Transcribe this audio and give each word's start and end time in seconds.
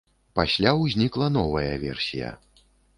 Пасля 0.39 0.71
ўзнікла 0.79 1.29
новая 1.37 1.73
версія. 1.87 2.37